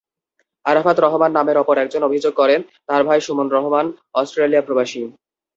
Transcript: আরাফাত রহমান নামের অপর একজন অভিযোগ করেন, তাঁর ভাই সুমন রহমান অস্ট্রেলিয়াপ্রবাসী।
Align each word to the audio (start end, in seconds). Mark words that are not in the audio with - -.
আরাফাত 0.65 0.97
রহমান 0.99 1.31
নামের 1.31 1.57
অপর 1.57 1.75
একজন 1.77 2.01
অভিযোগ 2.03 2.33
করেন, 2.35 2.59
তাঁর 2.87 3.01
ভাই 3.03 3.19
সুমন 3.21 3.47
রহমান 3.49 3.85
অস্ট্রেলিয়াপ্রবাসী। 4.13 5.01